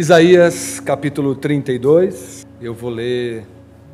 Isaías 0.00 0.80
capítulo 0.80 1.34
32, 1.34 2.46
eu 2.58 2.72
vou 2.72 2.88
ler 2.88 3.44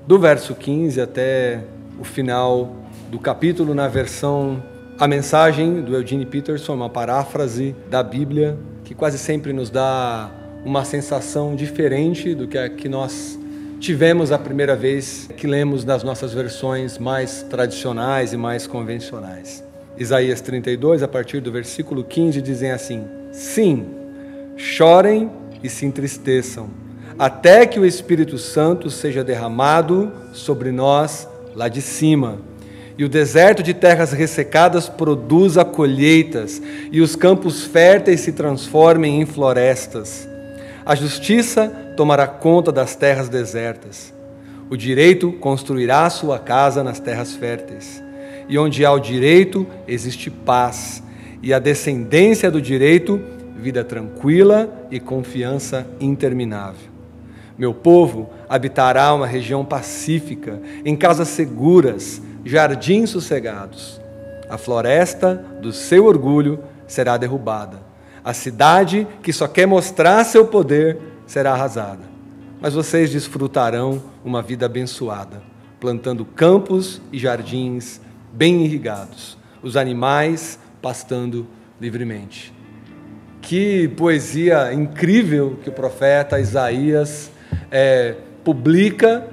do 0.06 0.20
verso 0.20 0.54
15 0.54 1.00
até 1.00 1.64
o 1.98 2.04
final 2.04 2.76
do 3.10 3.18
capítulo 3.18 3.74
na 3.74 3.88
versão 3.88 4.62
A 5.00 5.08
Mensagem 5.08 5.82
do 5.82 5.96
Eugene 5.96 6.24
Peterson, 6.24 6.74
uma 6.74 6.88
paráfrase 6.88 7.74
da 7.90 8.04
Bíblia 8.04 8.56
que 8.84 8.94
quase 8.94 9.18
sempre 9.18 9.52
nos 9.52 9.68
dá 9.68 10.30
uma 10.64 10.84
sensação 10.84 11.56
diferente 11.56 12.36
do 12.36 12.46
que 12.46 12.56
a 12.56 12.68
que 12.68 12.88
nós 12.88 13.36
tivemos 13.80 14.30
a 14.30 14.38
primeira 14.38 14.76
vez 14.76 15.28
que 15.36 15.48
lemos 15.48 15.84
nas 15.84 16.04
nossas 16.04 16.32
versões 16.32 16.98
mais 16.98 17.42
tradicionais 17.42 18.32
e 18.32 18.36
mais 18.36 18.64
convencionais. 18.64 19.64
Isaías 19.98 20.40
32, 20.40 21.02
a 21.02 21.08
partir 21.08 21.40
do 21.40 21.50
versículo 21.50 22.04
15, 22.04 22.40
dizem 22.40 22.70
assim: 22.70 23.04
Sim, 23.32 23.86
chorem 24.56 25.28
e 25.62 25.68
se 25.68 25.86
entristeçam, 25.86 26.68
até 27.18 27.66
que 27.66 27.80
o 27.80 27.86
Espírito 27.86 28.38
Santo 28.38 28.90
seja 28.90 29.24
derramado 29.24 30.12
sobre 30.32 30.70
nós 30.70 31.28
lá 31.54 31.68
de 31.68 31.80
cima. 31.80 32.38
E 32.98 33.04
o 33.04 33.08
deserto 33.08 33.62
de 33.62 33.74
terras 33.74 34.12
ressecadas 34.12 34.88
produza 34.88 35.64
colheitas, 35.64 36.62
e 36.90 37.00
os 37.00 37.14
campos 37.14 37.62
férteis 37.64 38.20
se 38.20 38.32
transformem 38.32 39.20
em 39.20 39.26
florestas. 39.26 40.26
A 40.84 40.94
justiça 40.94 41.68
tomará 41.96 42.26
conta 42.26 42.70
das 42.70 42.94
terras 42.94 43.28
desertas. 43.28 44.14
O 44.70 44.76
direito 44.76 45.32
construirá 45.32 46.08
sua 46.08 46.38
casa 46.38 46.82
nas 46.82 46.98
terras 46.98 47.34
férteis. 47.34 48.02
E 48.48 48.58
onde 48.58 48.84
há 48.84 48.92
o 48.92 48.98
direito, 48.98 49.66
existe 49.86 50.30
paz, 50.30 51.02
e 51.42 51.52
a 51.52 51.58
descendência 51.58 52.50
do 52.50 52.62
direito 52.62 53.20
vida 53.60 53.82
tranquila 53.82 54.86
e 54.90 55.00
confiança 55.00 55.86
interminável. 56.00 56.96
Meu 57.58 57.72
povo 57.72 58.28
habitará 58.48 59.14
uma 59.14 59.26
região 59.26 59.64
pacífica, 59.64 60.60
em 60.84 60.94
casas 60.94 61.28
seguras, 61.28 62.20
jardins 62.44 63.10
sossegados. 63.10 64.00
A 64.48 64.58
floresta 64.58 65.34
do 65.60 65.72
seu 65.72 66.04
orgulho 66.04 66.62
será 66.86 67.16
derrubada. 67.16 67.80
A 68.22 68.32
cidade 68.32 69.06
que 69.22 69.32
só 69.32 69.48
quer 69.48 69.66
mostrar 69.66 70.24
seu 70.24 70.46
poder 70.46 70.98
será 71.26 71.52
arrasada. 71.52 72.02
Mas 72.60 72.74
vocês 72.74 73.10
desfrutarão 73.10 74.02
uma 74.24 74.42
vida 74.42 74.66
abençoada, 74.66 75.42
plantando 75.80 76.24
campos 76.24 77.00
e 77.12 77.18
jardins 77.18 78.00
bem 78.32 78.64
irrigados, 78.64 79.38
os 79.62 79.76
animais 79.76 80.58
pastando 80.82 81.46
livremente. 81.80 82.55
Que 83.46 83.86
poesia 83.86 84.74
incrível 84.74 85.56
que 85.62 85.68
o 85.68 85.72
profeta 85.72 86.40
Isaías 86.40 87.30
é, 87.70 88.16
publica 88.42 89.24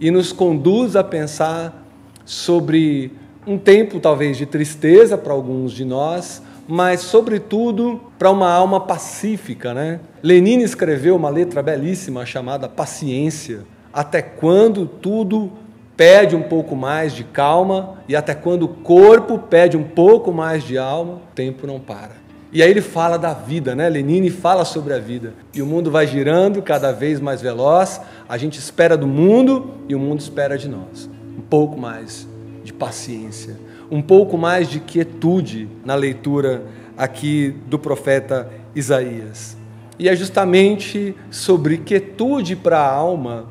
e 0.00 0.10
nos 0.10 0.32
conduz 0.32 0.96
a 0.96 1.04
pensar 1.04 1.86
sobre 2.24 3.12
um 3.46 3.56
tempo 3.56 4.00
talvez 4.00 4.36
de 4.36 4.46
tristeza 4.46 5.16
para 5.16 5.32
alguns 5.32 5.70
de 5.70 5.84
nós, 5.84 6.42
mas 6.66 7.02
sobretudo 7.02 8.00
para 8.18 8.32
uma 8.32 8.50
alma 8.50 8.80
pacífica, 8.80 9.72
né? 9.72 10.00
Lenin 10.24 10.58
escreveu 10.62 11.14
uma 11.14 11.28
letra 11.28 11.62
belíssima 11.62 12.26
chamada 12.26 12.68
Paciência. 12.68 13.60
Até 13.92 14.20
quando 14.20 14.86
tudo 14.86 15.52
pede 15.96 16.34
um 16.34 16.42
pouco 16.42 16.74
mais 16.74 17.12
de 17.12 17.22
calma 17.22 17.98
e 18.08 18.16
até 18.16 18.34
quando 18.34 18.64
o 18.64 18.68
corpo 18.68 19.38
pede 19.38 19.76
um 19.76 19.84
pouco 19.84 20.32
mais 20.32 20.64
de 20.64 20.76
alma, 20.76 21.14
o 21.14 21.32
tempo 21.32 21.64
não 21.64 21.78
para. 21.78 22.22
E 22.52 22.62
aí 22.62 22.70
ele 22.70 22.82
fala 22.82 23.16
da 23.16 23.32
vida, 23.32 23.74
né? 23.74 23.88
Lenine 23.88 24.28
fala 24.28 24.66
sobre 24.66 24.92
a 24.92 24.98
vida. 24.98 25.32
E 25.54 25.62
o 25.62 25.66
mundo 25.66 25.90
vai 25.90 26.06
girando 26.06 26.60
cada 26.60 26.92
vez 26.92 27.18
mais 27.18 27.40
veloz. 27.40 27.98
A 28.28 28.36
gente 28.36 28.58
espera 28.58 28.94
do 28.94 29.06
mundo 29.06 29.74
e 29.88 29.94
o 29.94 29.98
mundo 29.98 30.20
espera 30.20 30.58
de 30.58 30.68
nós. 30.68 31.08
Um 31.38 31.40
pouco 31.40 31.80
mais 31.80 32.28
de 32.62 32.72
paciência, 32.72 33.58
um 33.90 34.02
pouco 34.02 34.36
mais 34.36 34.68
de 34.68 34.80
quietude 34.80 35.66
na 35.82 35.94
leitura 35.94 36.62
aqui 36.96 37.56
do 37.66 37.78
profeta 37.78 38.50
Isaías. 38.74 39.56
E 39.98 40.08
é 40.08 40.14
justamente 40.14 41.14
sobre 41.30 41.78
quietude 41.78 42.54
para 42.54 42.78
a 42.78 42.92
alma, 42.92 43.46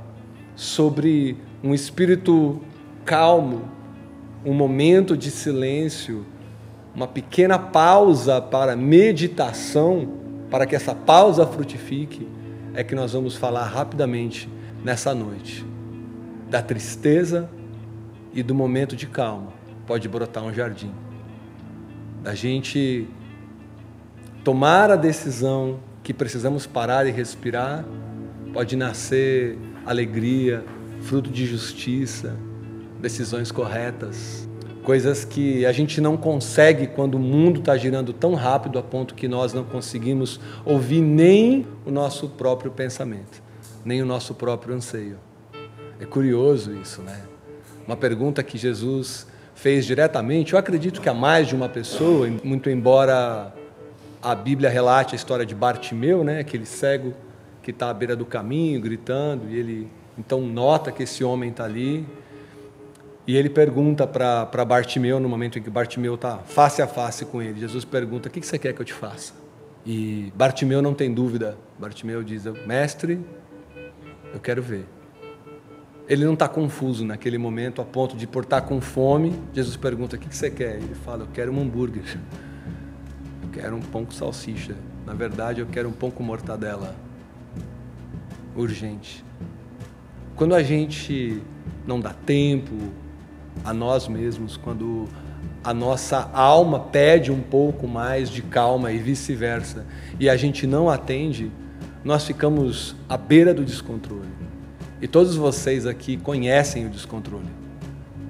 sobre 0.56 1.38
um 1.64 1.74
espírito 1.74 2.62
calmo, 3.04 3.64
um 4.46 4.54
momento 4.54 5.18
de 5.18 5.32
silêncio, 5.32 6.26
uma 6.94 7.08
pequena 7.08 7.58
pausa 7.58 8.42
para 8.42 8.76
meditação, 8.76 10.10
para 10.50 10.66
que 10.66 10.76
essa 10.76 10.94
pausa 10.94 11.46
frutifique, 11.46 12.28
é 12.74 12.84
que 12.84 12.96
nós 12.96 13.14
vamos 13.14 13.36
falar 13.36 13.66
rapidamente 13.66 14.50
nessa 14.84 15.14
noite. 15.14 15.66
Da 16.50 16.62
tristeza 16.62 17.50
e 18.34 18.44
do 18.44 18.54
momento 18.54 18.96
de 18.96 19.08
calma 19.08 19.54
pode 19.86 20.08
brotar 20.08 20.44
um 20.44 20.54
jardim. 20.54 20.92
Da 22.22 22.36
gente 22.36 23.08
tomar 24.44 24.92
a 24.92 24.96
decisão 24.96 25.80
que 26.04 26.14
precisamos 26.14 26.66
parar 26.66 27.06
e 27.08 27.12
respirar, 27.12 27.86
pode 28.54 28.76
nascer 28.76 29.58
alegria, 29.86 30.64
fruto 31.02 31.30
de 31.30 31.46
justiça, 31.46 32.36
decisões 33.00 33.52
corretas, 33.52 34.48
coisas 34.84 35.24
que 35.24 35.66
a 35.66 35.72
gente 35.72 36.02
não 36.02 36.18
consegue 36.18 36.88
quando 36.88 37.16
o 37.16 37.20
mundo 37.20 37.60
está 37.60 37.78
girando 37.78 38.14
tão 38.14 38.34
rápido 38.34 38.80
a 38.80 38.84
ponto 38.84 39.14
que 39.14 39.28
nós 39.28 39.54
não 39.54 39.64
conseguimos 39.64 40.40
ouvir 40.66 41.02
nem 41.02 41.68
o 41.86 41.92
nosso 41.92 42.28
próprio 42.30 42.72
pensamento, 42.72 43.42
nem 43.86 44.02
o 44.02 44.06
nosso 44.06 44.34
próprio 44.34 44.76
anseio. 44.76 45.18
É 46.00 46.06
curioso 46.06 46.74
isso, 46.76 47.02
né? 47.02 47.22
Uma 47.86 47.96
pergunta 47.96 48.42
que 48.42 48.58
Jesus 48.58 49.28
fez 49.54 49.86
diretamente, 49.86 50.54
eu 50.54 50.60
acredito 50.60 51.00
que 51.00 51.10
a 51.10 51.14
mais 51.14 51.48
de 51.48 51.56
uma 51.56 51.70
pessoa, 51.70 52.28
muito 52.44 52.70
embora 52.70 53.54
a 54.22 54.34
Bíblia 54.34 54.70
relate 54.70 55.14
a 55.14 55.16
história 55.16 55.46
de 55.46 55.54
Bartimeu, 55.54 56.24
né, 56.24 56.40
aquele 56.40 56.66
cego 56.66 57.14
que 57.62 57.70
está 57.70 57.90
à 57.90 57.94
beira 57.94 58.16
do 58.16 58.26
caminho 58.26 58.82
gritando, 58.82 59.50
e 59.50 59.58
ele 59.58 59.88
então 60.18 60.42
nota 60.42 60.92
que 60.92 61.04
esse 61.04 61.24
homem 61.24 61.52
está 61.52 61.66
ali 61.66 62.06
e 63.28 63.38
ele 63.38 63.50
pergunta 63.50 64.08
para 64.08 64.66
Bartimeu, 64.66 65.20
no 65.20 65.30
momento 65.30 65.60
em 65.60 65.62
que 65.62 65.70
Bartimeu 65.70 66.16
está 66.16 66.40
face 66.40 66.82
a 66.82 66.88
face 66.88 67.26
com 67.26 67.42
ele, 67.42 67.60
Jesus 67.60 67.86
pergunta: 67.86 68.28
O 68.28 68.32
que 68.32 68.42
você 68.42 68.58
quer 68.58 68.74
que 68.74 68.82
eu 68.82 68.86
te 68.86 68.94
faça? 68.94 69.34
E 69.86 70.32
Bartimeu 70.36 70.82
não 70.82 70.94
tem 70.94 71.14
dúvida. 71.14 71.58
Bartimeu 71.78 72.24
diz: 72.24 72.46
Mestre, 72.66 73.20
eu 74.34 74.40
quero 74.40 74.62
ver. 74.62 74.86
Ele 76.10 76.26
não 76.26 76.34
está 76.34 76.48
confuso 76.48 77.06
naquele 77.06 77.38
momento, 77.38 77.82
a 77.82 77.86
ponto 77.86 78.18
de, 78.18 78.28
por 78.28 78.44
estar 78.44 78.62
tá 78.62 78.68
com 78.68 78.82
fome, 78.82 79.34
Jesus 79.54 79.78
pergunta: 79.78 80.16
O 80.16 80.20
que 80.20 80.36
você 80.36 80.50
quer? 80.50 80.78
Ele 80.78 80.96
fala: 80.96 81.24
Eu 81.24 81.30
quero 81.32 81.52
um 81.52 81.62
hambúrguer. 81.62 82.18
Eu 83.44 83.50
quero 83.50 83.76
um 83.76 83.82
pão 83.82 84.04
com 84.04 84.12
salsicha. 84.12 84.76
Na 85.06 85.14
verdade, 85.14 85.62
eu 85.62 85.68
quero 85.68 85.88
um 85.90 85.94
pão 85.94 86.10
com 86.10 86.24
mortadela. 86.24 86.96
Urgente. 88.56 89.24
Quando 90.36 90.56
a 90.56 90.64
gente 90.64 91.42
não 91.86 92.00
dá 92.00 92.14
tempo, 92.14 92.74
a 93.64 93.74
nós 93.74 94.08
mesmos, 94.08 94.58
quando 94.58 95.08
a 95.64 95.74
nossa 95.74 96.30
alma 96.34 96.80
pede 96.80 97.32
um 97.32 97.42
pouco 97.42 97.88
mais 97.88 98.30
de 98.30 98.42
calma 98.42 98.92
e 98.92 98.98
vice-versa, 98.98 99.86
e 100.20 100.30
a 100.30 100.36
gente 100.36 100.66
não 100.66 100.90
atende, 100.90 101.52
nós 102.04 102.26
ficamos 102.26 102.96
à 103.08 103.16
beira 103.16 103.54
do 103.54 103.64
descontrole. 103.64 104.30
E 105.02 105.08
todos 105.08 105.36
vocês 105.36 105.86
aqui 105.86 106.18
conhecem 106.18 106.86
o 106.86 106.90
descontrole. 106.90 107.50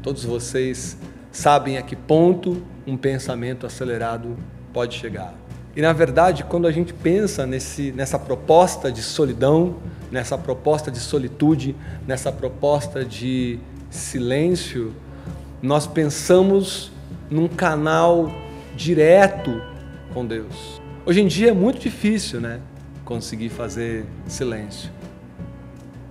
Todos 0.02 0.24
vocês 0.26 0.98
sabem 1.32 1.78
a 1.78 1.82
que 1.82 1.96
ponto 1.96 2.62
um 2.86 2.98
pensamento 2.98 3.66
acelerado 3.66 4.38
pode 4.74 4.96
chegar. 4.96 5.34
E 5.76 5.82
na 5.82 5.94
verdade, 5.94 6.44
quando 6.44 6.68
a 6.68 6.72
gente 6.72 6.94
pensa 6.94 7.46
nesse, 7.46 7.94
nessa 7.94 8.20
proposta 8.20 8.92
de 8.92 9.02
solidão, 9.02 9.78
nessa 10.12 10.38
proposta 10.38 10.92
de 10.92 11.00
solitude, 11.00 11.76
nessa 12.06 12.32
proposta 12.32 13.06
de 13.06 13.58
silêncio, 13.90 14.94
nós 15.62 15.86
pensamos 15.86 16.92
num 17.30 17.48
canal 17.48 18.32
direto 18.76 19.62
com 20.14 20.26
Deus. 20.26 20.82
Hoje 21.06 21.22
em 21.22 21.28
dia 21.28 21.50
é 21.50 21.54
muito 21.54 21.80
difícil, 21.80 22.42
né? 22.42 22.60
Conseguir 23.06 23.50
fazer 23.50 24.06
silêncio. 24.26 24.90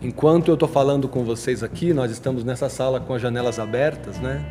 Enquanto 0.01 0.49
eu 0.49 0.55
estou 0.55 0.69
falando 0.69 1.09
com 1.09 1.25
vocês 1.25 1.63
aqui, 1.63 1.93
nós 1.93 2.11
estamos 2.11 2.45
nessa 2.45 2.69
sala 2.69 3.01
com 3.01 3.13
as 3.13 3.21
janelas 3.21 3.59
abertas, 3.59 4.19
né? 4.19 4.43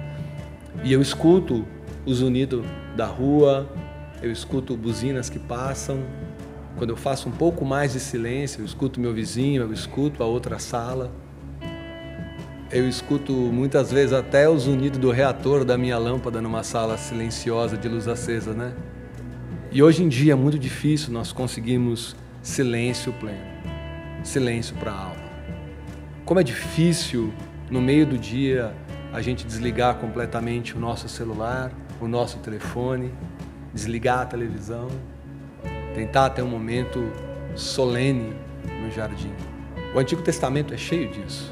E 0.84 0.92
eu 0.92 1.02
escuto 1.02 1.66
o 2.06 2.13
zunido 2.13 2.63
da 2.95 3.06
rua, 3.06 3.68
eu 4.22 4.31
escuto 4.31 4.75
buzinas 4.75 5.30
que 5.30 5.40
passam. 5.40 6.04
Quando 6.78 6.92
eu 6.92 6.98
faço 6.98 7.30
um 7.30 7.31
pouco 7.31 7.66
mais 7.66 7.94
de 7.94 8.00
silêncio, 8.00 8.62
eu 8.62 8.66
escuto 8.66 9.00
meu 9.00 9.13
vizinho, 9.13 9.63
eu 9.63 9.74
escuto 9.74 10.22
a 10.22 10.25
outra 10.25 10.60
sala. 10.60 11.10
Eu 12.71 12.88
escuto 12.88 13.33
muitas 13.33 13.92
vezes 13.92 14.13
até 14.13 14.48
o 14.48 14.56
zunido 14.56 15.00
do 15.00 15.10
reator 15.10 15.66
da 15.66 15.75
minha 15.75 15.98
lâmpada 15.98 16.39
numa 16.39 16.62
sala 16.62 17.00
silenciosa 17.00 17.75
de 17.75 17.89
luz 17.89 18.07
acesa, 18.07 18.54
né? 18.54 18.75
E 19.71 19.81
hoje 19.81 20.04
em 20.04 20.07
dia 20.07 20.33
é 20.33 20.36
muito 20.36 20.60
difícil 20.60 21.12
nós 21.12 21.31
conseguirmos 21.31 22.16
silêncio 22.44 23.12
pleno, 23.13 23.42
silêncio 24.24 24.75
para 24.75 24.92
a 24.92 25.00
alma. 25.00 25.30
Como 26.24 26.39
é 26.39 26.44
difícil 26.44 27.33
no 27.71 27.81
meio 27.81 28.06
do 28.06 28.19
dia 28.19 28.71
a 29.12 29.19
gente 29.19 29.48
desligar 29.48 29.95
completamente 29.95 30.77
o 30.77 30.80
nosso 30.80 31.10
celular, 31.10 31.71
o 32.00 32.07
nosso 32.07 32.38
telefone, 32.38 33.12
desligar 33.74 34.19
a 34.19 34.25
televisão, 34.27 34.89
tentar 35.95 36.30
ter 36.30 36.44
um 36.44 36.50
momento 36.50 37.12
solene 37.56 38.31
no 38.80 38.92
jardim. 38.92 39.33
O 39.95 39.98
Antigo 39.98 40.21
Testamento 40.21 40.71
é 40.71 40.77
cheio 40.77 41.10
disso, 41.10 41.51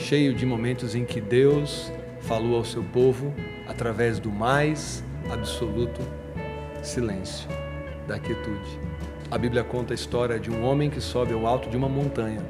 cheio 0.00 0.32
de 0.34 0.46
momentos 0.46 0.94
em 0.94 1.04
que 1.04 1.20
Deus 1.20 1.92
falou 2.22 2.56
ao 2.56 2.64
seu 2.64 2.82
povo 2.82 3.32
através 3.68 4.18
do 4.18 4.30
mais 4.30 5.04
absoluto 5.30 6.00
silêncio, 6.82 7.48
da 8.08 8.18
quietude. 8.18 8.80
A 9.30 9.36
Bíblia 9.36 9.62
conta 9.62 9.92
a 9.92 9.94
história 9.94 10.40
de 10.40 10.50
um 10.50 10.64
homem 10.64 10.88
que 10.88 11.00
sobe 11.00 11.34
ao 11.34 11.46
alto 11.46 11.68
de 11.68 11.76
uma 11.76 11.88
montanha, 11.88 12.40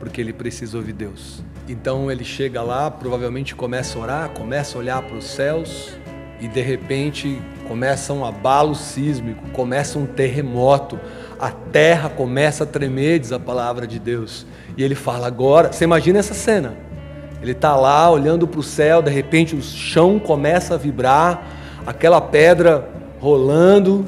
porque 0.00 0.20
ele 0.20 0.32
precisa 0.32 0.78
ouvir 0.78 0.94
Deus. 0.94 1.44
Então 1.68 2.10
ele 2.10 2.24
chega 2.24 2.62
lá, 2.62 2.90
provavelmente 2.90 3.54
começa 3.54 3.98
a 3.98 4.02
orar, 4.02 4.30
começa 4.30 4.76
a 4.76 4.80
olhar 4.80 5.02
para 5.02 5.16
os 5.16 5.26
céus 5.26 5.96
e 6.40 6.48
de 6.48 6.60
repente 6.60 7.40
começa 7.68 8.12
um 8.12 8.24
abalo 8.24 8.74
sísmico, 8.74 9.50
começa 9.50 9.98
um 9.98 10.06
terremoto, 10.06 10.98
a 11.38 11.50
terra 11.50 12.08
começa 12.08 12.64
a 12.64 12.66
tremer, 12.66 13.18
diz 13.18 13.32
a 13.32 13.38
palavra 13.38 13.86
de 13.86 13.98
Deus. 13.98 14.46
E 14.76 14.82
ele 14.82 14.94
fala 14.94 15.26
agora, 15.26 15.72
você 15.72 15.84
imagina 15.84 16.18
essa 16.18 16.34
cena? 16.34 16.74
Ele 17.42 17.52
está 17.52 17.76
lá 17.76 18.10
olhando 18.10 18.46
para 18.46 18.60
o 18.60 18.62
céu, 18.62 19.02
de 19.02 19.10
repente 19.10 19.54
o 19.54 19.62
chão 19.62 20.18
começa 20.18 20.74
a 20.74 20.76
vibrar, 20.76 21.46
aquela 21.86 22.20
pedra 22.20 22.88
rolando 23.20 24.06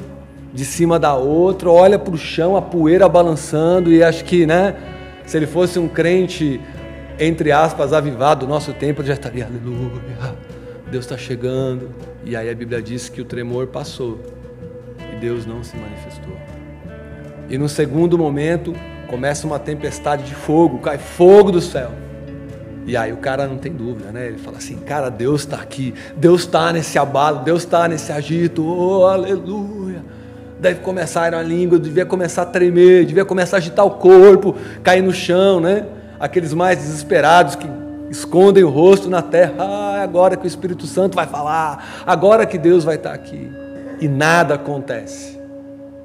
de 0.53 0.65
cima 0.65 0.97
da 0.97 1.13
outra, 1.13 1.69
olha 1.69 1.99
para 1.99 2.13
o 2.13 2.17
chão, 2.17 2.55
a 2.55 2.61
poeira 2.61 3.07
balançando, 3.07 3.91
e 3.91 4.03
acho 4.03 4.25
que, 4.25 4.45
né, 4.45 4.75
se 5.25 5.37
ele 5.37 5.45
fosse 5.45 5.77
um 5.77 5.87
crente, 5.87 6.59
entre 7.19 7.51
aspas, 7.51 7.93
avivado 7.93 8.45
do 8.45 8.49
nosso 8.49 8.73
tempo, 8.73 9.01
ele 9.01 9.09
já 9.09 9.13
estaria, 9.13 9.45
aleluia, 9.45 10.01
Deus 10.89 11.05
está 11.05 11.17
chegando. 11.17 11.91
E 12.25 12.35
aí 12.35 12.49
a 12.49 12.55
Bíblia 12.55 12.81
diz 12.81 13.09
que 13.09 13.21
o 13.21 13.25
tremor 13.25 13.67
passou 13.67 14.19
e 15.13 15.15
Deus 15.17 15.45
não 15.45 15.63
se 15.63 15.77
manifestou. 15.77 16.48
E 17.49 17.57
no 17.57 17.67
segundo 17.67 18.17
momento, 18.17 18.75
começa 19.07 19.47
uma 19.47 19.57
tempestade 19.57 20.23
de 20.23 20.35
fogo, 20.35 20.79
cai 20.79 20.99
fogo 20.99 21.51
do 21.51 21.59
céu. 21.59 21.91
E 22.85 22.95
aí 22.95 23.11
o 23.11 23.17
cara 23.17 23.47
não 23.47 23.57
tem 23.57 23.71
dúvida, 23.71 24.11
né? 24.11 24.27
Ele 24.27 24.37
fala 24.37 24.57
assim: 24.57 24.77
Cara, 24.77 25.09
Deus 25.09 25.41
está 25.41 25.57
aqui, 25.57 25.93
Deus 26.15 26.41
está 26.41 26.71
nesse 26.71 26.97
abalo, 26.97 27.39
Deus 27.39 27.63
está 27.63 27.87
nesse 27.87 28.11
agito, 28.11 28.63
oh, 28.63 29.05
aleluia. 29.05 30.03
Deve 30.59 30.81
começar 30.81 31.33
a 31.33 31.41
língua, 31.41 31.79
devia 31.79 32.05
começar 32.05 32.43
a 32.43 32.45
tremer, 32.45 33.05
devia 33.05 33.25
começar 33.25 33.57
a 33.57 33.59
agitar 33.59 33.85
o 33.85 33.91
corpo, 33.91 34.55
cair 34.83 35.01
no 35.01 35.13
chão, 35.13 35.59
né? 35.59 35.85
Aqueles 36.19 36.53
mais 36.53 36.77
desesperados 36.77 37.55
que 37.55 37.67
escondem 38.09 38.63
o 38.63 38.69
rosto 38.69 39.09
na 39.09 39.21
terra. 39.21 39.53
Ah, 39.57 40.01
agora 40.03 40.35
que 40.35 40.45
o 40.45 40.47
Espírito 40.47 40.85
Santo 40.85 41.15
vai 41.15 41.27
falar, 41.27 42.03
agora 42.05 42.45
que 42.45 42.57
Deus 42.57 42.83
vai 42.83 42.95
estar 42.95 43.13
aqui. 43.13 43.49
E 44.01 44.07
nada 44.07 44.55
acontece. 44.55 45.39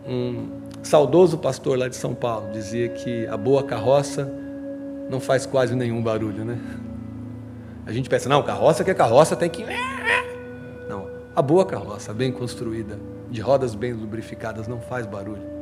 Um 0.07 0.54
saudoso 0.89 1.39
pastor 1.39 1.79
lá 1.79 1.89
de 1.89 1.97
São 1.97 2.15
Paulo 2.15 2.51
dizia 2.53 2.89
que 2.89 3.27
a 3.27 3.37
boa 3.37 3.63
carroça 3.63 4.31
não 5.11 5.21
faz 5.21 5.47
quase 5.47 5.75
nenhum 5.75 6.03
barulho, 6.03 6.45
né? 6.45 6.59
A 7.87 7.93
gente 7.93 8.09
pensa, 8.09 8.29
não, 8.29 8.43
carroça 8.43 8.83
que 8.83 8.91
é 8.91 8.95
carroça 8.95 9.37
tem 9.37 9.51
que. 9.51 9.65
Não, 10.89 11.07
a 11.35 11.43
boa 11.43 11.67
carroça, 11.67 12.15
bem 12.15 12.33
construída, 12.33 12.99
de 13.31 13.41
rodas 13.41 13.75
bem 13.75 13.93
lubrificadas, 13.93 14.67
não 14.67 14.81
faz 14.81 15.07
barulho. 15.07 15.55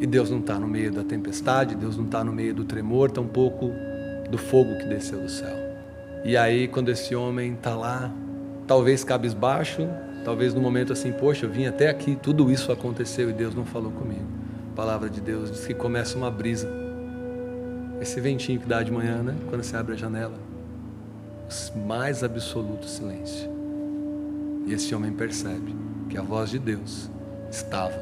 E 0.00 0.06
Deus 0.06 0.30
não 0.30 0.38
está 0.38 0.58
no 0.58 0.66
meio 0.66 0.92
da 0.92 1.02
tempestade, 1.02 1.74
Deus 1.74 1.96
não 1.96 2.04
está 2.04 2.24
no 2.24 2.32
meio 2.32 2.54
do 2.54 2.64
tremor, 2.64 3.10
tampouco 3.10 3.70
do 4.30 4.38
fogo 4.38 4.78
que 4.78 4.84
desceu 4.84 5.20
do 5.20 5.28
céu. 5.28 5.56
E 6.24 6.36
aí, 6.36 6.68
quando 6.68 6.90
esse 6.90 7.14
homem 7.14 7.54
está 7.54 7.74
lá, 7.74 8.12
talvez 8.66 9.02
cabisbaixo, 9.02 9.88
talvez 10.24 10.54
no 10.54 10.60
momento 10.60 10.92
assim, 10.92 11.12
poxa, 11.12 11.46
eu 11.46 11.50
vim 11.50 11.66
até 11.66 11.88
aqui, 11.88 12.16
tudo 12.16 12.50
isso 12.50 12.70
aconteceu 12.72 13.30
e 13.30 13.32
Deus 13.32 13.54
não 13.54 13.64
falou 13.64 13.90
comigo. 13.92 14.26
A 14.72 14.76
palavra 14.76 15.08
de 15.10 15.20
Deus 15.20 15.50
diz 15.50 15.66
que 15.66 15.74
começa 15.74 16.16
uma 16.16 16.30
brisa. 16.30 16.70
Esse 18.00 18.20
ventinho 18.20 18.60
que 18.60 18.66
dá 18.66 18.82
de 18.82 18.90
manhã, 18.90 19.22
né? 19.22 19.34
Quando 19.48 19.62
você 19.62 19.76
abre 19.76 19.94
a 19.94 19.96
janela. 19.96 20.38
Mais 21.86 22.22
absoluto 22.22 22.86
silêncio. 22.86 23.50
E 24.66 24.72
esse 24.72 24.94
homem 24.94 25.12
percebe 25.12 25.74
que 26.08 26.16
a 26.16 26.22
voz 26.22 26.50
de 26.50 26.58
Deus 26.58 27.10
estava 27.50 27.98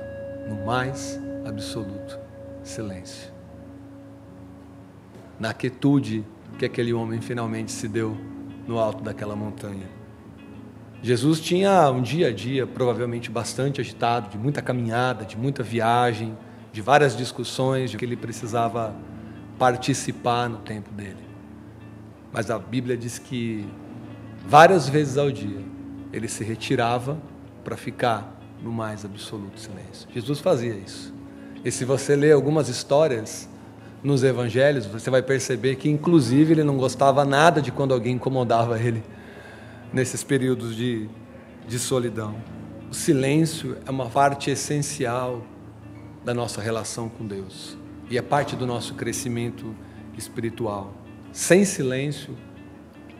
no 0.48 0.64
mais 0.66 1.18
absoluto 1.44 2.18
silêncio 2.62 3.38
na 5.38 5.54
quietude 5.54 6.24
que 6.58 6.64
aquele 6.64 6.92
homem 6.92 7.20
finalmente 7.20 7.70
se 7.70 7.86
deu 7.86 8.16
no 8.66 8.78
alto 8.78 9.02
daquela 9.02 9.36
montanha. 9.36 9.86
Jesus 11.02 11.40
tinha 11.40 11.90
um 11.90 12.02
dia 12.02 12.28
a 12.28 12.32
dia 12.32 12.66
provavelmente 12.66 13.30
bastante 13.30 13.80
agitado, 13.80 14.30
de 14.30 14.38
muita 14.38 14.60
caminhada, 14.60 15.24
de 15.24 15.36
muita 15.36 15.62
viagem, 15.62 16.36
de 16.72 16.82
várias 16.82 17.16
discussões, 17.16 17.90
de 17.90 17.96
que 17.96 18.04
ele 18.04 18.16
precisava 18.16 18.94
participar 19.58 20.48
no 20.48 20.58
tempo 20.58 20.90
dele. 20.92 21.28
Mas 22.32 22.50
a 22.50 22.58
Bíblia 22.58 22.96
diz 22.96 23.18
que 23.18 23.66
várias 24.46 24.88
vezes 24.88 25.16
ao 25.16 25.30
dia 25.30 25.60
ele 26.12 26.28
se 26.28 26.42
retirava 26.42 27.18
para 27.64 27.76
ficar 27.76 28.36
no 28.62 28.72
mais 28.72 29.04
absoluto 29.04 29.60
silêncio. 29.60 30.08
Jesus 30.12 30.40
fazia 30.40 30.74
isso. 30.74 31.14
E 31.64 31.70
se 31.70 31.84
você 31.84 32.16
ler 32.16 32.32
algumas 32.32 32.68
histórias 32.68 33.48
nos 34.02 34.22
evangelhos, 34.22 34.86
você 34.86 35.10
vai 35.10 35.22
perceber 35.22 35.76
que, 35.76 35.88
inclusive, 35.88 36.52
ele 36.52 36.64
não 36.64 36.76
gostava 36.76 37.24
nada 37.24 37.60
de 37.60 37.70
quando 37.72 37.92
alguém 37.92 38.14
incomodava 38.14 38.80
ele 38.80 39.02
nesses 39.92 40.22
períodos 40.22 40.76
de, 40.76 41.08
de 41.66 41.78
solidão. 41.78 42.36
O 42.90 42.94
silêncio 42.94 43.76
é 43.86 43.90
uma 43.90 44.06
parte 44.06 44.50
essencial 44.50 45.44
da 46.24 46.32
nossa 46.34 46.60
relação 46.60 47.08
com 47.08 47.26
Deus 47.26 47.76
e 48.10 48.16
é 48.18 48.22
parte 48.22 48.56
do 48.56 48.66
nosso 48.66 48.94
crescimento 48.94 49.74
espiritual. 50.16 50.94
Sem 51.32 51.64
silêncio, 51.64 52.36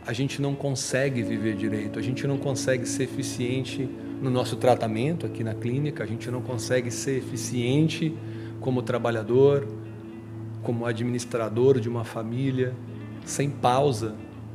a 0.07 0.13
gente 0.13 0.41
não 0.41 0.55
consegue 0.55 1.23
viver 1.23 1.55
direito, 1.55 1.99
a 1.99 2.03
gente 2.03 2.27
não 2.27 2.39
consegue 2.39 2.87
ser 2.87 3.05
eficiente 3.05 3.89
no 4.23 4.31
nosso 4.31 4.57
tratamento 4.57 5.27
aqui 5.27 5.45
na 5.45 5.55
clínica, 5.55 6.03
a 6.03 6.07
gente 6.07 6.31
não 6.31 6.41
consegue 6.41 6.91
ser 6.91 7.19
eficiente 7.19 8.17
como 8.61 8.83
trabalhador, 8.83 9.69
como 10.63 10.87
administrador 10.87 11.79
de 11.79 11.89
uma 11.89 12.05
família, 12.05 12.75
sem 13.25 13.51
pausa, 13.51 14.15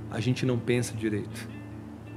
a 0.09 0.19
gente 0.19 0.45
não 0.45 0.57
pensa 0.57 0.93
direito. 0.95 1.47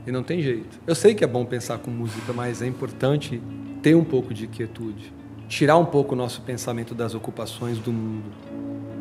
E 0.06 0.12
não 0.12 0.22
tem 0.22 0.40
jeito. 0.40 0.78
Eu 0.86 0.94
sei 0.94 1.14
que 1.14 1.24
é 1.24 1.26
bom 1.26 1.44
pensar 1.44 1.78
com 1.78 1.90
música, 1.90 2.32
mas 2.32 2.62
é 2.62 2.66
importante 2.66 3.42
ter 3.82 3.94
um 3.94 4.04
pouco 4.04 4.32
de 4.32 4.46
quietude, 4.46 5.12
tirar 5.48 5.76
um 5.76 5.84
pouco 5.84 6.14
o 6.14 6.16
nosso 6.16 6.42
pensamento 6.42 6.94
das 6.94 7.14
ocupações 7.14 7.78
do 7.78 7.92
mundo. 7.92 8.30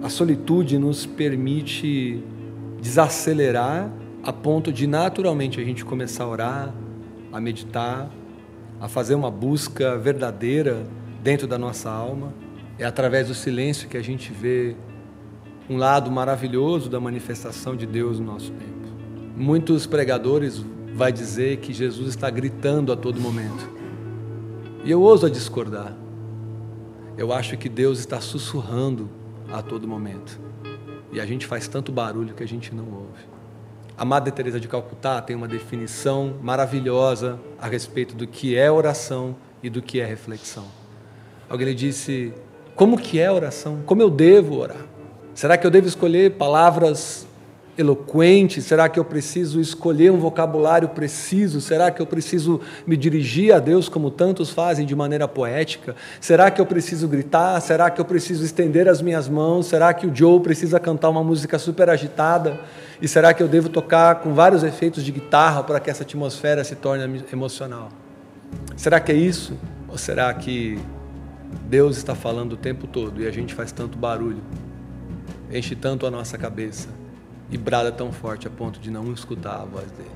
A 0.01 0.09
solitude 0.09 0.77
nos 0.77 1.05
permite 1.05 2.24
desacelerar 2.81 3.91
a 4.24 4.33
ponto 4.33 4.71
de 4.71 4.88
naturalmente 4.88 5.59
a 5.59 5.63
gente 5.63 5.85
começar 5.85 6.24
a 6.24 6.27
orar, 6.27 6.74
a 7.31 7.39
meditar, 7.39 8.09
a 8.79 8.88
fazer 8.88 9.15
uma 9.15 9.29
busca 9.29 9.97
verdadeira 9.97 10.85
dentro 11.24 11.47
da 11.47 11.57
nossa 11.57 11.89
alma 11.89 12.33
é 12.77 12.85
através 12.85 13.27
do 13.27 13.33
silêncio 13.33 13.88
que 13.88 13.97
a 13.97 14.03
gente 14.03 14.31
vê 14.31 14.75
um 15.69 15.77
lado 15.77 16.12
maravilhoso 16.12 16.89
da 16.89 17.00
manifestação 17.00 17.75
de 17.75 17.85
Deus 17.85 18.19
no 18.19 18.25
nosso 18.25 18.51
tempo. 18.51 18.74
Muitos 19.35 19.88
pregadores 19.88 20.63
vai 20.95 21.11
dizer 21.11 21.57
que 21.57 21.73
Jesus 21.73 22.09
está 22.09 22.29
gritando 22.29 22.93
a 22.93 22.95
todo 22.95 23.19
momento. 23.19 23.69
E 24.85 24.89
eu 24.89 25.01
ouso 25.01 25.25
a 25.25 25.29
discordar. 25.29 25.93
Eu 27.17 27.33
acho 27.33 27.57
que 27.57 27.67
Deus 27.67 27.99
está 27.99 28.21
sussurrando 28.21 29.09
a 29.51 29.61
todo 29.61 29.85
momento. 29.85 30.39
E 31.11 31.19
a 31.19 31.25
gente 31.25 31.45
faz 31.45 31.67
tanto 31.67 31.91
barulho 31.91 32.33
que 32.33 32.43
a 32.43 32.47
gente 32.47 32.73
não 32.73 32.85
ouve. 32.85 33.35
A 33.97 34.05
Madre 34.05 34.31
Teresa 34.31 34.57
de 34.57 34.69
Calcutá 34.69 35.21
tem 35.21 35.35
uma 35.35 35.49
definição 35.49 36.35
maravilhosa 36.41 37.39
a 37.59 37.67
respeito 37.67 38.15
do 38.15 38.25
que 38.25 38.55
é 38.55 38.71
oração 38.71 39.35
e 39.61 39.69
do 39.69 39.81
que 39.81 39.99
é 39.99 40.05
reflexão. 40.05 40.65
Alguém 41.49 41.67
lhe 41.67 41.75
disse: 41.75 42.33
como 42.73 42.97
que 42.97 43.19
é 43.19 43.29
oração? 43.29 43.81
Como 43.85 44.01
eu 44.01 44.09
devo 44.09 44.59
orar? 44.59 44.85
Será 45.33 45.57
que 45.57 45.67
eu 45.67 45.71
devo 45.71 45.87
escolher 45.87 46.31
palavras 46.31 47.25
eloquentes? 47.77 48.65
Será 48.65 48.88
que 48.88 49.00
eu 49.00 49.05
preciso 49.05 49.60
escolher 49.60 50.12
um 50.12 50.17
vocabulário 50.17 50.89
preciso? 50.89 51.60
Será 51.60 51.91
que 51.91 52.01
eu 52.01 52.05
preciso 52.05 52.62
me 52.86 52.96
dirigir 52.96 53.53
a 53.53 53.60
Deus 53.60 53.89
como 53.89 54.10
tantos 54.10 54.50
fazem 54.50 54.86
de 54.86 54.96
maneira 54.96 55.27
poética? 55.27 55.96
Será 56.20 56.50
que 56.50 56.62
eu 56.62 56.65
preciso 56.65 57.08
gritar? 57.08 57.60
Será 57.62 57.89
que 57.89 58.00
eu 58.00 58.05
preciso 58.05 58.44
estender 58.44 58.88
as 58.88 59.01
minhas 59.01 59.27
mãos? 59.27 59.67
Será 59.67 59.94
que 59.94 60.08
o 60.08 60.15
Joe 60.15 60.39
precisa 60.39 60.79
cantar 60.79 61.10
uma 61.10 61.24
música 61.24 61.60
super 61.60 61.89
agitada? 61.89 62.60
E 63.01 63.08
será 63.08 63.34
que 63.34 63.44
eu 63.44 63.48
devo 63.48 63.67
tocar 63.67 64.15
com 64.15 64.34
vários 64.34 64.63
efeitos 64.63 65.03
de 65.03 65.12
guitarra 65.12 65.63
para 65.63 65.79
que 65.79 65.89
essa 65.89 66.03
atmosfera 66.03 66.63
se 66.63 66.75
torne 66.75 67.24
emocional? 67.32 67.89
Será 68.77 69.00
que 69.00 69.12
é 69.12 69.15
isso? 69.15 69.58
Ou 69.89 69.98
será 69.98 70.34
que 70.34 70.79
Deus 71.67 71.98
está 71.98 72.15
falando 72.15 72.53
o 72.53 72.58
tempo 72.58 72.88
todo 72.88 73.22
e 73.22 73.27
a 73.27 73.32
gente 73.32 73.53
faz 73.53 73.72
tanto 73.72 73.98
barulho, 73.98 74.41
enche 75.51 75.75
tanto 75.75 76.05
a 76.05 76.12
nossa 76.12 76.38
cabeça 76.38 77.04
e 77.49 77.57
brada 77.57 77.91
tão 77.91 78.11
forte 78.11 78.47
a 78.47 78.49
ponto 78.49 78.79
de 78.79 78.89
não 78.89 79.11
escutar 79.13 79.61
a 79.61 79.65
voz 79.65 79.89
dele. 79.91 80.09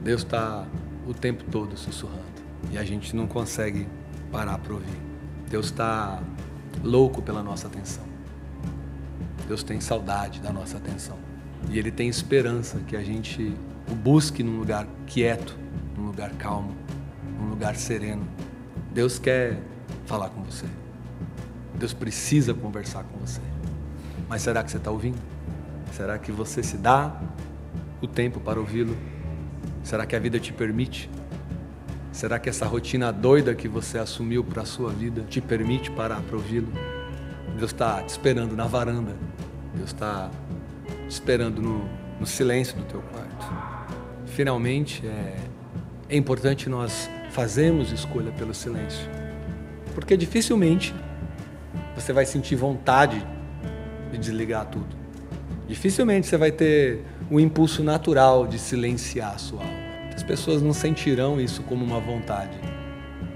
Deus 0.00 0.22
está 0.22 0.66
o 1.06 1.12
tempo 1.12 1.44
todo 1.50 1.76
sussurrando 1.76 2.24
e 2.70 2.78
a 2.78 2.84
gente 2.84 3.14
não 3.14 3.26
consegue 3.26 3.86
parar 4.30 4.58
para 4.58 4.74
ouvir. 4.74 4.98
Deus 5.48 5.66
está 5.66 6.22
louco 6.82 7.22
pela 7.22 7.42
nossa 7.42 7.66
atenção. 7.66 8.04
Deus 9.46 9.62
tem 9.62 9.80
saudade 9.80 10.40
da 10.40 10.52
nossa 10.52 10.76
atenção 10.76 11.16
e 11.70 11.78
Ele 11.78 11.90
tem 11.90 12.08
esperança 12.08 12.78
que 12.80 12.96
a 12.96 13.02
gente 13.02 13.54
o 13.90 13.94
busque 13.94 14.42
num 14.42 14.58
lugar 14.58 14.86
quieto, 15.06 15.56
num 15.96 16.06
lugar 16.06 16.30
calmo, 16.32 16.74
num 17.38 17.50
lugar 17.50 17.76
sereno. 17.76 18.26
Deus 18.92 19.18
quer 19.18 19.60
falar 20.06 20.30
com 20.30 20.42
você. 20.42 20.66
Deus 21.74 21.92
precisa 21.92 22.54
conversar 22.54 23.04
com 23.04 23.18
você. 23.18 23.40
Mas 24.28 24.42
será 24.42 24.64
que 24.64 24.70
você 24.70 24.78
está 24.78 24.90
ouvindo? 24.90 25.35
Será 25.96 26.18
que 26.18 26.30
você 26.30 26.62
se 26.62 26.76
dá 26.76 27.18
o 28.02 28.06
tempo 28.06 28.38
para 28.38 28.60
ouvi-lo? 28.60 28.94
Será 29.82 30.04
que 30.04 30.14
a 30.14 30.18
vida 30.18 30.38
te 30.38 30.52
permite? 30.52 31.08
Será 32.12 32.38
que 32.38 32.50
essa 32.50 32.66
rotina 32.66 33.10
doida 33.10 33.54
que 33.54 33.66
você 33.66 33.96
assumiu 33.98 34.44
para 34.44 34.60
a 34.60 34.66
sua 34.66 34.90
vida 34.90 35.22
te 35.22 35.40
permite 35.40 35.90
parar 35.90 36.20
para 36.20 36.36
ouvi-lo? 36.36 36.68
Deus 37.56 37.70
está 37.70 38.02
te 38.02 38.10
esperando 38.10 38.54
na 38.54 38.66
varanda. 38.66 39.16
Deus 39.74 39.88
está 39.88 40.30
te 40.86 41.14
esperando 41.14 41.62
no, 41.62 41.88
no 42.20 42.26
silêncio 42.26 42.76
do 42.76 42.84
teu 42.84 43.00
quarto. 43.00 43.46
Finalmente, 44.26 45.06
é, 45.06 45.38
é 46.10 46.16
importante 46.16 46.68
nós 46.68 47.08
fazermos 47.30 47.90
escolha 47.90 48.32
pelo 48.32 48.52
silêncio. 48.52 49.08
Porque 49.94 50.14
dificilmente 50.14 50.94
você 51.94 52.12
vai 52.12 52.26
sentir 52.26 52.54
vontade 52.54 53.26
de 54.12 54.18
desligar 54.18 54.66
tudo. 54.66 55.05
Dificilmente 55.68 56.26
você 56.26 56.36
vai 56.36 56.52
ter 56.52 57.00
o 57.30 57.40
impulso 57.40 57.82
natural 57.82 58.46
de 58.46 58.58
silenciar 58.58 59.34
a 59.34 59.38
sua 59.38 59.60
alma. 59.60 59.86
As 60.14 60.22
pessoas 60.22 60.62
não 60.62 60.72
sentirão 60.72 61.40
isso 61.40 61.62
como 61.62 61.84
uma 61.84 62.00
vontade. 62.00 62.56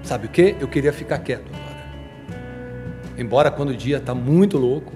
Sabe 0.01 0.27
o 0.27 0.29
que? 0.29 0.55
Eu 0.59 0.67
queria 0.67 0.93
ficar 0.93 1.19
quieto 1.19 1.45
agora. 1.53 1.81
Embora 3.17 3.51
quando 3.51 3.69
o 3.69 3.77
dia 3.77 3.97
está 3.97 4.15
muito 4.15 4.57
louco, 4.57 4.93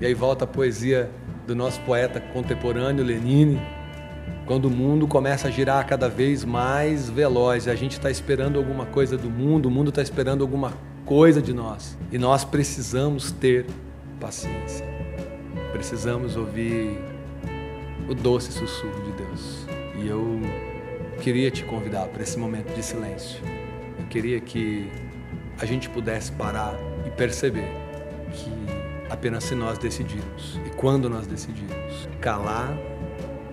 e 0.00 0.06
aí 0.06 0.14
volta 0.14 0.44
a 0.44 0.46
poesia 0.46 1.10
do 1.46 1.54
nosso 1.54 1.80
poeta 1.80 2.20
contemporâneo 2.20 3.04
Lenine, 3.04 3.60
quando 4.46 4.66
o 4.66 4.70
mundo 4.70 5.06
começa 5.08 5.48
a 5.48 5.50
girar 5.50 5.84
cada 5.86 6.08
vez 6.08 6.44
mais 6.44 7.10
veloz 7.10 7.66
e 7.66 7.70
a 7.70 7.74
gente 7.74 7.92
está 7.92 8.10
esperando 8.10 8.58
alguma 8.58 8.86
coisa 8.86 9.18
do 9.18 9.28
mundo, 9.28 9.66
o 9.66 9.70
mundo 9.70 9.88
está 9.88 10.00
esperando 10.00 10.42
alguma 10.42 10.72
coisa 11.04 11.42
de 11.42 11.52
nós 11.52 11.98
e 12.12 12.18
nós 12.18 12.44
precisamos 12.44 13.32
ter 13.32 13.66
paciência. 14.20 14.95
Precisamos 15.72 16.36
ouvir 16.36 16.98
o 18.08 18.14
doce 18.14 18.52
sussurro 18.52 19.02
de 19.02 19.12
Deus. 19.12 19.66
E 19.96 20.08
eu 20.08 20.40
queria 21.20 21.50
te 21.50 21.64
convidar 21.64 22.06
para 22.08 22.22
esse 22.22 22.38
momento 22.38 22.72
de 22.74 22.82
silêncio. 22.82 23.40
Eu 23.98 24.06
queria 24.06 24.40
que 24.40 24.90
a 25.58 25.66
gente 25.66 25.88
pudesse 25.88 26.32
parar 26.32 26.74
e 27.06 27.10
perceber 27.10 27.68
que 28.32 28.50
apenas 29.10 29.44
se 29.44 29.54
nós 29.54 29.78
decidirmos 29.78 30.60
e 30.66 30.70
quando 30.70 31.08
nós 31.08 31.26
decidirmos 31.26 32.08
calar 32.20 32.76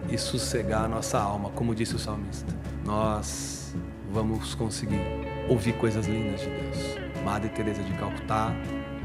e 0.10 0.17
sossegar 0.17 0.86
a 0.86 0.88
nossa 0.88 1.17
alma, 1.20 1.50
como 1.51 1.74
disse 1.74 1.96
o 1.96 2.00
salmista, 2.00 2.53
nós 2.86 3.74
vamos 4.12 4.53
conseguir 4.55 5.01
ouvir 5.50 5.74
coisas 5.74 6.05
lindas 6.05 6.41
de 6.41 6.50
Deus. 6.50 6.98
Madre 7.24 7.50
Teresa 7.50 7.82
de 7.82 7.93
Calcutá 7.93 8.53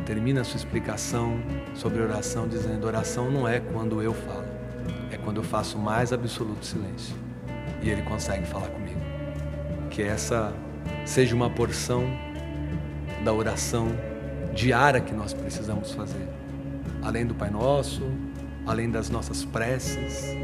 termina 0.04 0.40
a 0.40 0.44
sua 0.44 0.56
explicação 0.56 1.40
sobre 1.74 2.02
oração 2.02 2.48
dizendo: 2.48 2.86
oração 2.86 3.30
não 3.30 3.46
é 3.46 3.60
quando 3.60 4.02
eu 4.02 4.14
falo, 4.14 4.46
é 5.10 5.16
quando 5.16 5.38
eu 5.38 5.44
faço 5.44 5.78
o 5.78 5.80
mais 5.80 6.12
absoluto 6.12 6.64
silêncio 6.64 7.14
e 7.82 7.90
Ele 7.90 8.02
consegue 8.02 8.46
falar 8.46 8.68
comigo. 8.68 9.00
Que 9.90 10.02
essa 10.02 10.52
seja 11.04 11.34
uma 11.34 11.50
porção 11.50 12.04
da 13.24 13.32
oração 13.32 13.88
diária 14.54 15.00
que 15.00 15.14
nós 15.14 15.32
precisamos 15.32 15.92
fazer, 15.92 16.28
além 17.02 17.26
do 17.26 17.34
Pai 17.34 17.50
Nosso, 17.50 18.02
além 18.66 18.90
das 18.90 19.08
nossas 19.08 19.44
preces, 19.44 20.36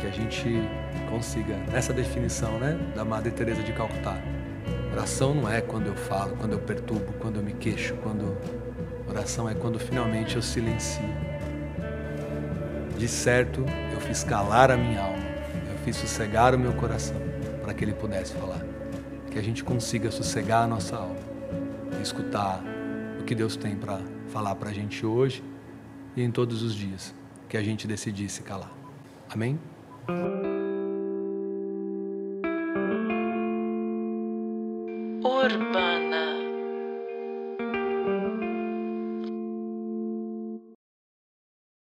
que 0.00 0.06
a 0.06 0.10
gente 0.10 0.62
consiga 1.10 1.56
nessa 1.72 1.92
definição, 1.92 2.58
né, 2.58 2.78
da 2.94 3.04
Madre 3.04 3.30
Teresa 3.30 3.62
de 3.62 3.72
Calcutá. 3.72 4.16
Oração 4.92 5.34
não 5.34 5.50
é 5.50 5.60
quando 5.60 5.86
eu 5.86 5.94
falo, 5.94 6.36
quando 6.36 6.52
eu 6.52 6.58
perturbo, 6.58 7.12
quando 7.18 7.36
eu 7.36 7.42
me 7.42 7.52
queixo, 7.52 7.94
quando 8.02 8.36
Oração 9.10 9.48
é 9.48 9.54
quando 9.54 9.78
finalmente 9.78 10.36
eu 10.36 10.42
silencio. 10.42 11.02
De 12.96 13.08
certo, 13.08 13.64
eu 13.92 14.00
fiz 14.00 14.22
calar 14.22 14.70
a 14.70 14.76
minha 14.76 15.02
alma, 15.02 15.24
eu 15.70 15.78
fiz 15.84 15.96
sossegar 15.96 16.54
o 16.54 16.58
meu 16.58 16.72
coração 16.74 17.16
para 17.62 17.74
que 17.74 17.84
ele 17.84 17.92
pudesse 17.92 18.34
falar. 18.34 18.64
Que 19.30 19.38
a 19.38 19.42
gente 19.42 19.64
consiga 19.64 20.10
sossegar 20.10 20.62
a 20.62 20.66
nossa 20.66 20.96
alma 20.96 21.30
escutar 22.02 22.62
o 23.20 23.24
que 23.24 23.34
Deus 23.34 23.56
tem 23.56 23.76
para 23.76 24.00
falar 24.28 24.54
para 24.54 24.70
a 24.70 24.72
gente 24.72 25.04
hoje 25.04 25.42
e 26.16 26.22
em 26.22 26.30
todos 26.30 26.62
os 26.62 26.74
dias 26.74 27.14
que 27.48 27.56
a 27.56 27.62
gente 27.62 27.86
decidisse 27.86 28.42
calar. 28.42 28.72
Amém? 29.28 29.58
Urbana. 35.22 35.79